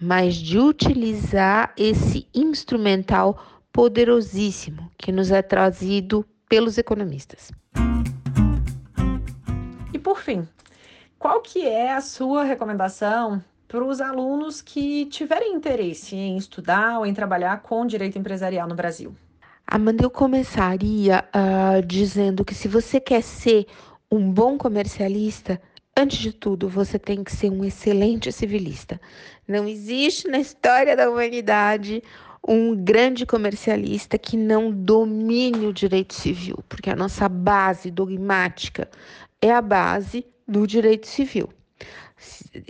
mas 0.00 0.34
de 0.34 0.58
utilizar 0.58 1.72
esse 1.76 2.26
instrumental 2.34 3.42
poderosíssimo 3.72 4.90
que 4.98 5.12
nos 5.12 5.30
é 5.30 5.42
trazido 5.42 6.24
pelos 6.48 6.78
economistas. 6.78 7.50
E 9.92 9.98
por 9.98 10.18
fim, 10.20 10.48
qual 11.18 11.40
que 11.40 11.66
é 11.66 11.92
a 11.92 12.00
sua 12.00 12.44
recomendação 12.44 13.42
para 13.68 13.84
os 13.84 14.00
alunos 14.00 14.60
que 14.60 15.06
tiverem 15.06 15.54
interesse 15.54 16.16
em 16.16 16.36
estudar 16.36 16.98
ou 16.98 17.06
em 17.06 17.14
trabalhar 17.14 17.62
com 17.62 17.86
direito 17.86 18.18
empresarial 18.18 18.66
no 18.66 18.74
Brasil? 18.74 19.14
Amanda, 19.66 20.02
eu 20.02 20.10
começaria 20.10 21.24
uh, 21.28 21.86
dizendo 21.86 22.44
que 22.44 22.54
se 22.54 22.66
você 22.66 22.98
quer 22.98 23.22
ser 23.22 23.66
um 24.10 24.28
bom 24.32 24.58
comercialista, 24.58 25.62
Antes 26.00 26.16
de 26.16 26.32
tudo, 26.32 26.66
você 26.66 26.98
tem 26.98 27.22
que 27.22 27.30
ser 27.30 27.50
um 27.50 27.62
excelente 27.62 28.32
civilista. 28.32 28.98
Não 29.46 29.68
existe 29.68 30.26
na 30.28 30.38
história 30.38 30.96
da 30.96 31.10
humanidade 31.10 32.02
um 32.42 32.74
grande 32.74 33.26
comercialista 33.26 34.16
que 34.16 34.34
não 34.34 34.72
domine 34.72 35.66
o 35.66 35.74
direito 35.74 36.14
civil, 36.14 36.64
porque 36.70 36.88
a 36.88 36.96
nossa 36.96 37.28
base 37.28 37.90
dogmática 37.90 38.88
é 39.42 39.52
a 39.52 39.60
base 39.60 40.24
do 40.48 40.66
direito 40.66 41.06
civil. 41.06 41.50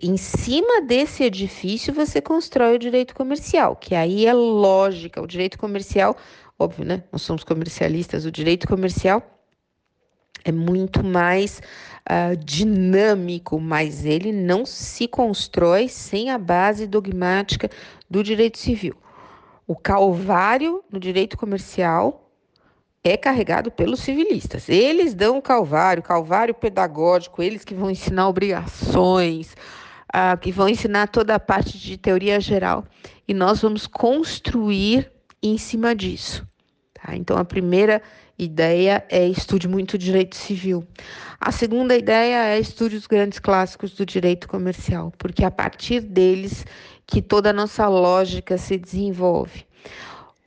Em 0.02 0.16
cima 0.16 0.82
desse 0.82 1.22
edifício, 1.22 1.94
você 1.94 2.20
constrói 2.20 2.74
o 2.74 2.80
direito 2.80 3.14
comercial, 3.14 3.76
que 3.76 3.94
aí 3.94 4.26
é 4.26 4.32
lógica. 4.34 5.22
O 5.22 5.26
direito 5.28 5.56
comercial, 5.56 6.16
óbvio, 6.58 6.84
né? 6.84 7.04
Nós 7.12 7.22
somos 7.22 7.44
comercialistas, 7.44 8.24
o 8.24 8.32
direito 8.32 8.66
comercial 8.66 9.39
é 10.44 10.52
muito 10.52 11.04
mais 11.04 11.60
uh, 12.08 12.36
dinâmico, 12.36 13.60
mas 13.60 14.04
ele 14.04 14.32
não 14.32 14.64
se 14.64 15.06
constrói 15.06 15.88
sem 15.88 16.30
a 16.30 16.38
base 16.38 16.86
dogmática 16.86 17.70
do 18.08 18.22
direito 18.22 18.58
civil. 18.58 18.94
O 19.66 19.76
calvário 19.76 20.82
no 20.90 20.98
direito 20.98 21.36
comercial 21.36 22.30
é 23.02 23.16
carregado 23.16 23.70
pelos 23.70 24.00
civilistas. 24.00 24.68
Eles 24.68 25.14
dão 25.14 25.38
o 25.38 25.42
calvário, 25.42 26.02
calvário 26.02 26.54
pedagógico, 26.54 27.42
eles 27.42 27.64
que 27.64 27.74
vão 27.74 27.90
ensinar 27.90 28.28
obrigações, 28.28 29.54
uh, 30.14 30.36
que 30.38 30.52
vão 30.52 30.68
ensinar 30.68 31.08
toda 31.08 31.34
a 31.34 31.40
parte 31.40 31.78
de 31.78 31.96
teoria 31.96 32.40
geral. 32.40 32.84
E 33.26 33.32
nós 33.32 33.62
vamos 33.62 33.86
construir 33.86 35.10
em 35.42 35.56
cima 35.56 35.94
disso. 35.94 36.46
Tá? 36.94 37.16
Então, 37.16 37.38
a 37.38 37.44
primeira 37.44 38.02
ideia 38.42 39.04
é 39.08 39.26
estude 39.26 39.68
muito 39.68 39.98
direito 39.98 40.36
civil. 40.36 40.86
A 41.40 41.52
segunda 41.52 41.96
ideia 41.96 42.44
é 42.46 42.58
estude 42.58 42.96
os 42.96 43.06
grandes 43.06 43.38
clássicos 43.38 43.92
do 43.92 44.04
direito 44.04 44.48
comercial, 44.48 45.12
porque 45.18 45.44
é 45.44 45.46
a 45.46 45.50
partir 45.50 46.00
deles 46.00 46.64
que 47.06 47.20
toda 47.20 47.50
a 47.50 47.52
nossa 47.52 47.88
lógica 47.88 48.56
se 48.56 48.76
desenvolve. 48.76 49.64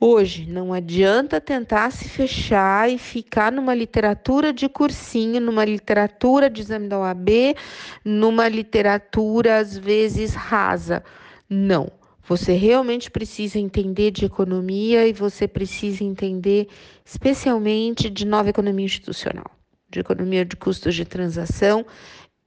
Hoje, 0.00 0.46
não 0.46 0.72
adianta 0.72 1.40
tentar 1.40 1.90
se 1.90 2.08
fechar 2.08 2.90
e 2.90 2.98
ficar 2.98 3.50
numa 3.50 3.74
literatura 3.74 4.52
de 4.52 4.68
cursinho, 4.68 5.40
numa 5.40 5.64
literatura 5.64 6.50
de 6.50 6.60
exame 6.60 6.88
da 6.88 6.98
OAB, 6.98 7.56
numa 8.04 8.48
literatura 8.48 9.58
às 9.58 9.78
vezes 9.78 10.34
rasa. 10.34 11.02
Não. 11.48 11.90
Você 12.26 12.54
realmente 12.54 13.10
precisa 13.10 13.58
entender 13.58 14.10
de 14.10 14.24
economia 14.24 15.06
e 15.06 15.12
você 15.12 15.46
precisa 15.46 16.02
entender 16.02 16.68
especialmente 17.04 18.08
de 18.08 18.24
nova 18.26 18.48
economia 18.48 18.86
institucional, 18.86 19.50
de 19.90 20.00
economia 20.00 20.44
de 20.44 20.56
custos 20.56 20.94
de 20.94 21.04
transação 21.04 21.84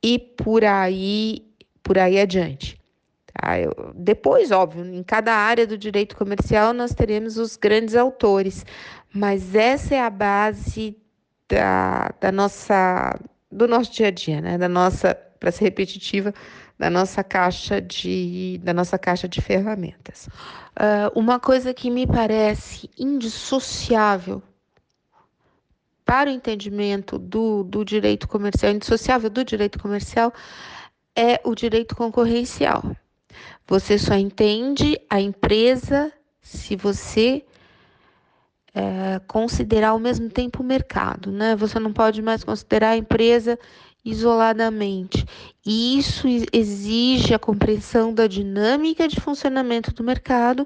e 0.03 0.17
por 0.17 0.63
aí, 0.65 1.45
por 1.83 1.97
aí 1.97 2.19
adiante. 2.19 2.79
Tá? 3.33 3.59
Eu, 3.59 3.93
depois, 3.95 4.49
óbvio, 4.49 4.83
em 4.83 5.03
cada 5.03 5.33
área 5.33 5.67
do 5.67 5.77
direito 5.77 6.17
comercial 6.17 6.73
nós 6.73 6.93
teremos 6.95 7.37
os 7.37 7.55
grandes 7.55 7.95
autores, 7.95 8.65
mas 9.13 9.53
essa 9.53 9.93
é 9.93 10.01
a 10.01 10.09
base 10.09 10.97
da, 11.47 12.11
da 12.19 12.31
nossa, 12.31 13.19
do 13.51 13.67
nosso 13.67 13.91
dia 13.93 14.07
a 14.07 14.11
dia, 14.11 14.41
né? 14.41 14.57
da 14.57 14.67
nossa, 14.67 15.13
para 15.39 15.51
ser 15.51 15.65
repetitiva, 15.65 16.33
da 16.77 16.89
nossa 16.89 17.23
caixa 17.23 17.81
de, 17.81 18.59
da 18.63 18.73
nossa 18.73 18.97
caixa 18.97 19.27
de 19.27 19.41
ferramentas. 19.41 20.27
Uh, 20.75 21.19
uma 21.19 21.39
coisa 21.39 21.73
que 21.73 21.89
me 21.89 22.05
parece 22.05 22.89
indissociável 22.97 24.41
para 26.05 26.29
o 26.29 26.33
entendimento 26.33 27.17
do, 27.17 27.63
do 27.63 27.83
direito 27.83 28.27
comercial, 28.27 28.71
indissociável 28.71 29.29
do 29.29 29.43
direito 29.43 29.79
comercial, 29.79 30.31
é 31.15 31.41
o 31.43 31.55
direito 31.55 31.95
concorrencial. 31.95 32.95
Você 33.67 33.97
só 33.97 34.13
entende 34.13 34.97
a 35.09 35.19
empresa 35.19 36.13
se 36.41 36.75
você 36.75 37.43
é, 38.73 39.19
considerar 39.27 39.89
ao 39.89 39.99
mesmo 39.99 40.29
tempo 40.29 40.61
o 40.61 40.65
mercado, 40.65 41.31
né? 41.31 41.55
Você 41.55 41.79
não 41.79 41.91
pode 41.91 42.21
mais 42.21 42.43
considerar 42.43 42.91
a 42.91 42.97
empresa 42.97 43.59
isoladamente. 44.09 45.25
E 45.65 45.99
isso 45.99 46.27
exige 46.53 47.33
a 47.33 47.39
compreensão 47.39 48.13
da 48.13 48.25
dinâmica 48.25 49.07
de 49.07 49.19
funcionamento 49.19 49.93
do 49.93 50.03
mercado, 50.03 50.65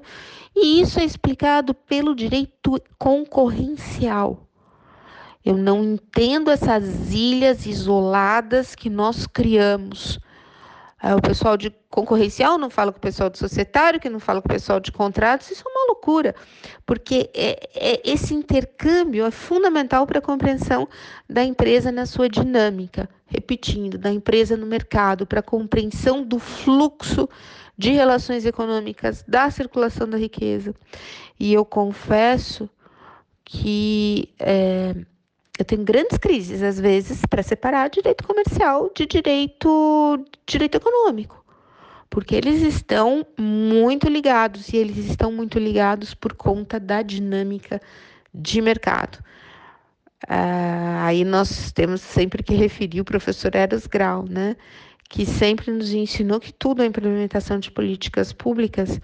e 0.54 0.80
isso 0.80 1.00
é 1.00 1.04
explicado 1.04 1.74
pelo 1.74 2.14
direito 2.14 2.80
concorrencial. 2.98 4.46
Eu 5.44 5.56
não 5.56 5.82
entendo 5.82 6.50
essas 6.50 7.12
ilhas 7.12 7.66
isoladas 7.66 8.76
que 8.76 8.88
nós 8.88 9.26
criamos. 9.26 10.20
É, 11.02 11.14
o 11.16 11.20
pessoal 11.20 11.56
de 11.56 11.74
concorrencial 11.90 12.56
não 12.56 12.70
fala 12.70 12.92
com 12.92 12.98
o 12.98 13.00
pessoal 13.00 13.28
de 13.28 13.36
societário, 13.36 13.98
que 13.98 14.08
não 14.08 14.20
fala 14.20 14.40
com 14.40 14.48
o 14.48 14.52
pessoal 14.52 14.78
de 14.78 14.92
contratos, 14.92 15.50
isso 15.50 15.64
é 15.66 15.70
uma 15.70 15.86
loucura, 15.88 16.32
porque 16.86 17.28
é, 17.34 17.68
é, 17.74 18.00
esse 18.04 18.32
intercâmbio 18.32 19.26
é 19.26 19.30
fundamental 19.32 20.06
para 20.06 20.20
a 20.20 20.22
compreensão 20.22 20.88
da 21.28 21.42
empresa 21.42 21.90
na 21.90 22.06
sua 22.06 22.28
dinâmica, 22.28 23.08
repetindo, 23.26 23.98
da 23.98 24.12
empresa 24.12 24.56
no 24.56 24.64
mercado, 24.64 25.26
para 25.26 25.40
a 25.40 25.42
compreensão 25.42 26.22
do 26.22 26.38
fluxo 26.38 27.28
de 27.76 27.90
relações 27.90 28.46
econômicas, 28.46 29.24
da 29.26 29.50
circulação 29.50 30.08
da 30.08 30.16
riqueza. 30.16 30.72
E 31.40 31.52
eu 31.52 31.64
confesso 31.64 32.70
que 33.44 34.32
é, 34.38 34.94
eu 35.58 35.64
tenho 35.64 35.84
grandes 35.84 36.16
crises, 36.18 36.62
às 36.62 36.80
vezes, 36.80 37.20
para 37.28 37.42
separar 37.42 37.90
direito 37.90 38.24
comercial 38.24 38.90
de 38.94 39.06
direito, 39.06 40.24
direito 40.46 40.76
econômico. 40.76 41.44
Porque 42.08 42.34
eles 42.34 42.62
estão 42.62 43.26
muito 43.38 44.08
ligados, 44.08 44.68
e 44.72 44.76
eles 44.76 44.96
estão 44.98 45.30
muito 45.32 45.58
ligados 45.58 46.14
por 46.14 46.34
conta 46.34 46.80
da 46.80 47.02
dinâmica 47.02 47.80
de 48.34 48.60
mercado. 48.60 49.18
Ah, 50.28 51.06
aí 51.06 51.24
nós 51.24 51.72
temos 51.72 52.00
sempre 52.00 52.42
que 52.42 52.54
referir 52.54 53.00
o 53.00 53.04
professor 53.04 53.54
Eros 53.54 53.86
Grau, 53.86 54.24
né? 54.28 54.56
Que 55.08 55.26
sempre 55.26 55.70
nos 55.70 55.92
ensinou 55.92 56.40
que 56.40 56.52
tudo 56.52 56.82
é 56.82 56.86
implementação 56.86 57.58
de 57.58 57.70
políticas 57.70 58.32
públicas 58.32 59.00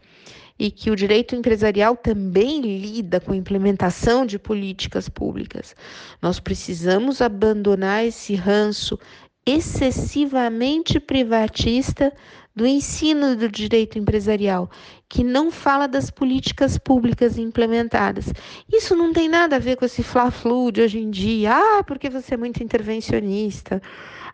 e 0.58 0.70
que 0.70 0.90
o 0.90 0.96
direito 0.96 1.36
empresarial 1.36 1.96
também 1.96 2.60
lida 2.60 3.20
com 3.20 3.32
a 3.32 3.36
implementação 3.36 4.26
de 4.26 4.38
políticas 4.38 5.08
públicas. 5.08 5.76
Nós 6.20 6.40
precisamos 6.40 7.22
abandonar 7.22 8.04
esse 8.04 8.34
ranço 8.34 8.98
excessivamente 9.46 11.00
privatista 11.00 12.12
do 12.54 12.66
ensino 12.66 13.36
do 13.36 13.48
direito 13.48 13.98
empresarial, 13.98 14.68
que 15.08 15.22
não 15.22 15.50
fala 15.50 15.86
das 15.86 16.10
políticas 16.10 16.76
públicas 16.76 17.38
implementadas. 17.38 18.26
Isso 18.70 18.96
não 18.96 19.12
tem 19.12 19.28
nada 19.28 19.56
a 19.56 19.60
ver 19.60 19.76
com 19.76 19.84
esse 19.84 20.02
fla-flu 20.02 20.72
de 20.72 20.82
hoje 20.82 20.98
em 20.98 21.08
dia. 21.08 21.54
Ah, 21.54 21.84
porque 21.84 22.10
você 22.10 22.34
é 22.34 22.36
muito 22.36 22.62
intervencionista. 22.62 23.80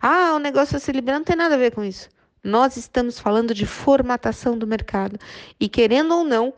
Ah, 0.00 0.32
o 0.34 0.38
negócio 0.38 0.80
se 0.80 0.90
liberar 0.90 1.18
não 1.18 1.24
tem 1.24 1.36
nada 1.36 1.54
a 1.54 1.58
ver 1.58 1.72
com 1.72 1.84
isso. 1.84 2.08
Nós 2.44 2.76
estamos 2.76 3.18
falando 3.18 3.54
de 3.54 3.64
formatação 3.64 4.58
do 4.58 4.66
mercado. 4.66 5.18
E 5.58 5.66
querendo 5.66 6.14
ou 6.14 6.24
não, 6.24 6.52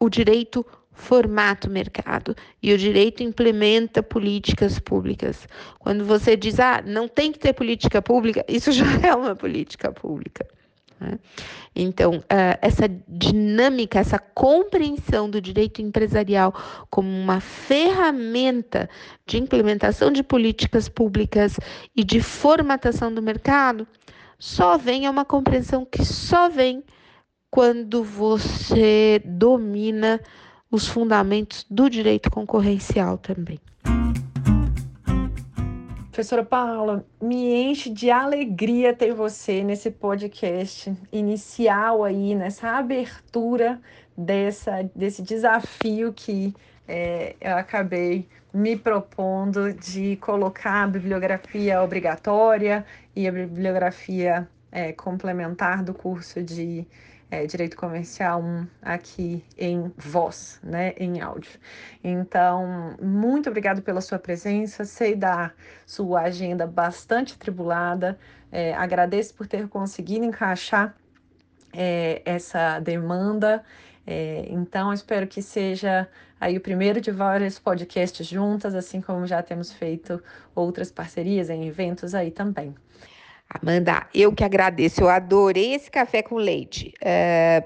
o 0.00 0.08
direito 0.08 0.66
formata 0.92 1.68
o 1.68 1.70
mercado 1.70 2.34
e 2.60 2.72
o 2.72 2.78
direito 2.78 3.22
implementa 3.22 4.02
políticas 4.02 4.80
públicas. 4.80 5.46
Quando 5.78 6.04
você 6.04 6.36
diz, 6.36 6.58
ah, 6.58 6.82
não 6.84 7.06
tem 7.06 7.30
que 7.30 7.38
ter 7.38 7.52
política 7.52 8.02
pública, 8.02 8.44
isso 8.48 8.72
já 8.72 8.84
é 9.06 9.14
uma 9.14 9.36
política 9.36 9.92
pública. 9.92 10.44
Né? 11.00 11.20
Então, 11.74 12.16
uh, 12.16 12.58
essa 12.60 12.88
dinâmica, 13.06 14.00
essa 14.00 14.18
compreensão 14.18 15.30
do 15.30 15.40
direito 15.40 15.80
empresarial 15.80 16.52
como 16.90 17.08
uma 17.08 17.38
ferramenta 17.40 18.90
de 19.24 19.38
implementação 19.38 20.10
de 20.10 20.24
políticas 20.24 20.88
públicas 20.88 21.56
e 21.94 22.02
de 22.02 22.20
formatação 22.20 23.14
do 23.14 23.22
mercado 23.22 23.86
só 24.38 24.78
vem, 24.78 25.06
é 25.06 25.10
uma 25.10 25.24
compreensão 25.24 25.84
que 25.84 26.04
só 26.04 26.48
vem 26.48 26.84
quando 27.50 28.04
você 28.04 29.20
domina 29.24 30.20
os 30.70 30.86
fundamentos 30.86 31.66
do 31.68 31.90
direito 31.90 32.30
concorrencial 32.30 33.18
também. 33.18 33.58
Professora 36.12 36.44
Paula, 36.44 37.04
me 37.20 37.52
enche 37.54 37.90
de 37.90 38.10
alegria 38.10 38.94
ter 38.94 39.12
você 39.12 39.62
nesse 39.62 39.90
podcast 39.90 40.92
inicial 41.12 42.04
aí, 42.04 42.34
nessa 42.34 42.76
abertura 42.76 43.80
dessa, 44.16 44.88
desse 44.94 45.22
desafio 45.22 46.12
que 46.12 46.54
é, 46.88 47.36
eu 47.40 47.56
acabei 47.56 48.28
me 48.52 48.76
propondo 48.76 49.72
de 49.74 50.16
colocar 50.16 50.84
a 50.84 50.86
bibliografia 50.86 51.82
obrigatória 51.82 52.84
e 53.18 53.26
a 53.26 53.32
bibliografia 53.32 54.48
é, 54.70 54.92
complementar 54.92 55.82
do 55.82 55.92
curso 55.92 56.40
de 56.40 56.86
é, 57.28 57.44
Direito 57.46 57.76
Comercial 57.76 58.40
1 58.40 58.66
aqui 58.80 59.44
em 59.58 59.92
voz, 59.96 60.60
né, 60.62 60.94
em 60.96 61.20
áudio. 61.20 61.58
Então, 62.04 62.94
muito 63.02 63.48
obrigado 63.48 63.82
pela 63.82 64.00
sua 64.00 64.20
presença, 64.20 64.84
sei 64.84 65.16
da 65.16 65.50
sua 65.84 66.20
agenda 66.20 66.64
bastante 66.64 67.36
tribulada, 67.36 68.16
é, 68.52 68.72
agradeço 68.72 69.34
por 69.34 69.48
ter 69.48 69.66
conseguido 69.66 70.24
encaixar 70.24 70.94
é, 71.72 72.22
essa 72.24 72.78
demanda, 72.78 73.64
é, 74.10 74.46
então 74.48 74.90
espero 74.90 75.26
que 75.26 75.42
seja 75.42 76.08
aí 76.40 76.56
o 76.56 76.62
primeiro 76.62 76.98
de 76.98 77.10
vários 77.10 77.58
podcasts 77.58 78.26
juntas, 78.26 78.74
assim 78.74 79.02
como 79.02 79.26
já 79.26 79.42
temos 79.42 79.70
feito 79.70 80.22
outras 80.54 80.90
parcerias 80.90 81.50
em 81.50 81.68
eventos 81.68 82.14
aí 82.14 82.30
também. 82.30 82.74
Amanda, 83.50 84.06
eu 84.14 84.32
que 84.32 84.42
agradeço, 84.42 85.02
eu 85.02 85.10
adorei 85.10 85.74
esse 85.74 85.90
café 85.90 86.22
com 86.22 86.36
leite. 86.36 86.94
É, 87.02 87.62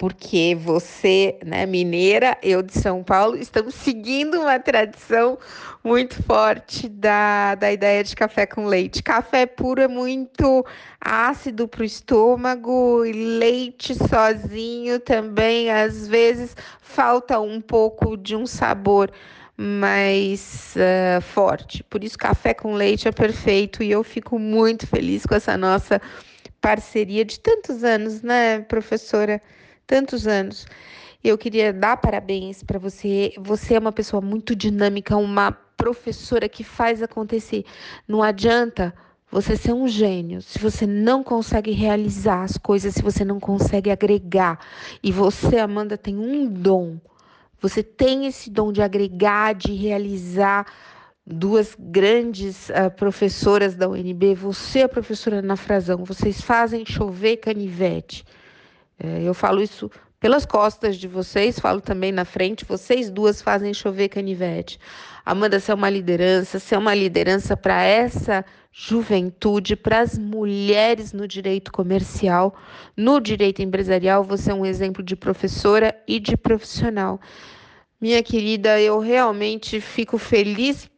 porque 0.00 0.56
você, 0.58 1.38
né, 1.44 1.66
mineira, 1.66 2.34
eu 2.42 2.62
de 2.62 2.72
São 2.72 3.04
Paulo, 3.04 3.36
estamos 3.36 3.74
seguindo 3.74 4.40
uma 4.40 4.58
tradição 4.58 5.38
muito 5.84 6.22
forte 6.22 6.88
da, 6.88 7.54
da 7.54 7.70
ideia 7.70 8.02
de 8.02 8.16
café 8.16 8.46
com 8.46 8.64
leite. 8.64 9.02
Café 9.02 9.44
puro 9.44 9.82
é 9.82 9.86
muito 9.86 10.64
ácido 10.98 11.68
para 11.68 11.82
o 11.82 11.84
estômago, 11.84 13.04
e 13.04 13.12
leite 13.12 13.94
sozinho 13.94 14.98
também, 15.00 15.70
às 15.70 16.08
vezes, 16.08 16.56
falta 16.80 17.38
um 17.38 17.60
pouco 17.60 18.16
de 18.16 18.34
um 18.34 18.46
sabor 18.46 19.10
mais 19.54 20.76
uh, 20.76 21.20
forte. 21.20 21.82
Por 21.82 22.02
isso, 22.02 22.16
café 22.16 22.54
com 22.54 22.72
leite 22.72 23.06
é 23.06 23.12
perfeito 23.12 23.82
e 23.82 23.90
eu 23.90 24.02
fico 24.02 24.38
muito 24.38 24.86
feliz 24.86 25.26
com 25.26 25.34
essa 25.34 25.58
nossa 25.58 26.00
parceria 26.58 27.22
de 27.22 27.38
tantos 27.38 27.84
anos, 27.84 28.22
né, 28.22 28.60
professora? 28.60 29.42
Tantos 29.90 30.28
anos. 30.28 30.66
Eu 31.22 31.36
queria 31.36 31.72
dar 31.72 31.96
parabéns 31.96 32.62
para 32.62 32.78
você. 32.78 33.32
Você 33.36 33.74
é 33.74 33.78
uma 33.80 33.90
pessoa 33.90 34.20
muito 34.20 34.54
dinâmica, 34.54 35.16
uma 35.16 35.50
professora 35.50 36.48
que 36.48 36.62
faz 36.62 37.02
acontecer. 37.02 37.64
Não 38.06 38.22
adianta 38.22 38.94
você 39.28 39.56
ser 39.56 39.72
um 39.72 39.88
gênio 39.88 40.42
se 40.42 40.60
você 40.60 40.86
não 40.86 41.24
consegue 41.24 41.72
realizar 41.72 42.44
as 42.44 42.56
coisas, 42.56 42.94
se 42.94 43.02
você 43.02 43.24
não 43.24 43.40
consegue 43.40 43.90
agregar. 43.90 44.60
E 45.02 45.10
você, 45.10 45.58
Amanda, 45.58 45.98
tem 45.98 46.16
um 46.16 46.46
dom 46.46 47.00
você 47.60 47.82
tem 47.82 48.26
esse 48.26 48.48
dom 48.48 48.72
de 48.72 48.80
agregar, 48.80 49.54
de 49.54 49.74
realizar. 49.74 50.66
Duas 51.32 51.76
grandes 51.78 52.70
uh, 52.70 52.90
professoras 52.96 53.76
da 53.76 53.88
UNB, 53.88 54.34
você, 54.34 54.82
a 54.82 54.88
professora 54.88 55.36
Ana 55.36 55.54
Frazão, 55.54 56.02
vocês 56.02 56.40
fazem 56.40 56.84
chover 56.84 57.36
canivete. 57.36 58.24
É, 59.02 59.22
eu 59.22 59.32
falo 59.32 59.62
isso 59.62 59.90
pelas 60.20 60.44
costas 60.44 60.96
de 60.96 61.08
vocês, 61.08 61.58
falo 61.58 61.80
também 61.80 62.12
na 62.12 62.26
frente, 62.26 62.66
vocês 62.66 63.10
duas 63.10 63.40
fazem 63.40 63.72
chover 63.72 64.10
canivete. 64.10 64.78
Amanda, 65.24 65.58
você 65.58 65.72
é 65.72 65.74
uma 65.74 65.88
liderança, 65.88 66.58
você 66.58 66.74
é 66.74 66.78
uma 66.78 66.94
liderança 66.94 67.56
para 67.56 67.82
essa 67.82 68.44
juventude, 68.70 69.74
para 69.74 70.00
as 70.00 70.18
mulheres 70.18 71.14
no 71.14 71.26
direito 71.26 71.72
comercial, 71.72 72.54
no 72.94 73.18
direito 73.18 73.62
empresarial, 73.62 74.22
você 74.22 74.50
é 74.50 74.54
um 74.54 74.66
exemplo 74.66 75.02
de 75.02 75.16
professora 75.16 75.96
e 76.06 76.20
de 76.20 76.36
profissional. 76.36 77.18
Minha 77.98 78.22
querida, 78.22 78.80
eu 78.80 78.98
realmente 78.98 79.80
fico 79.80 80.18
feliz 80.18 80.90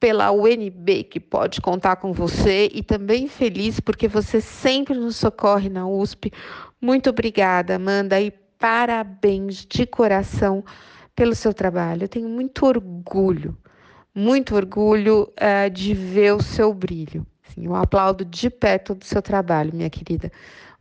pela 0.00 0.32
UNB, 0.32 1.04
que 1.04 1.20
pode 1.20 1.60
contar 1.60 1.96
com 1.96 2.10
você, 2.10 2.70
e 2.72 2.82
também 2.82 3.28
feliz 3.28 3.78
porque 3.78 4.08
você 4.08 4.40
sempre 4.40 4.94
nos 4.94 5.16
socorre 5.16 5.68
na 5.68 5.86
USP. 5.86 6.32
Muito 6.80 7.10
obrigada, 7.10 7.76
Amanda, 7.76 8.18
e 8.18 8.30
parabéns 8.58 9.66
de 9.66 9.84
coração 9.84 10.64
pelo 11.14 11.34
seu 11.34 11.52
trabalho. 11.52 12.04
Eu 12.04 12.08
tenho 12.08 12.30
muito 12.30 12.64
orgulho, 12.64 13.56
muito 14.14 14.56
orgulho 14.56 15.30
uh, 15.38 15.68
de 15.70 15.92
ver 15.92 16.32
o 16.32 16.42
seu 16.42 16.72
brilho. 16.72 17.26
Assim, 17.46 17.66
eu 17.66 17.74
aplaudo 17.74 18.24
de 18.24 18.48
pé 18.48 18.78
todo 18.78 19.02
o 19.02 19.06
seu 19.06 19.20
trabalho, 19.20 19.74
minha 19.74 19.90
querida. 19.90 20.32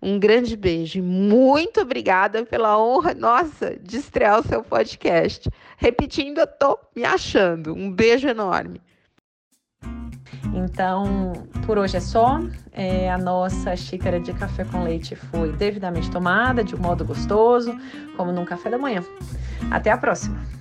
Um 0.02 0.18
grande 0.18 0.56
beijo. 0.56 1.04
Muito 1.04 1.82
obrigada 1.82 2.46
pela 2.46 2.82
honra, 2.82 3.14
nossa, 3.14 3.76
de 3.76 3.98
estrear 3.98 4.40
o 4.40 4.48
seu 4.48 4.64
podcast. 4.64 5.50
Repetindo, 5.78 6.38
eu 6.38 6.48
tô 6.48 6.80
me 6.96 7.04
achando. 7.04 7.74
Um 7.74 7.92
beijo 7.92 8.26
enorme. 8.26 8.82
Então, 10.54 11.34
por 11.66 11.78
hoje 11.78 11.98
é 11.98 12.00
só. 12.00 12.40
É, 12.72 13.12
a 13.12 13.18
nossa 13.18 13.76
xícara 13.76 14.20
de 14.20 14.34
café 14.34 14.64
com 14.66 14.84
leite 14.84 15.16
foi 15.16 15.52
devidamente 15.52 16.10
tomada, 16.10 16.64
de 16.64 16.76
um 16.76 16.80
modo 16.80 17.04
gostoso, 17.06 17.78
como 18.16 18.32
num 18.32 18.46
café 18.46 18.70
da 18.70 18.78
manhã. 18.78 19.04
Até 19.70 19.92
a 19.92 19.98
próxima! 19.98 20.59